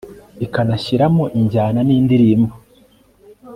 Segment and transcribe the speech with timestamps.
[0.45, 2.53] ikanashyiramo injyana nindirimbo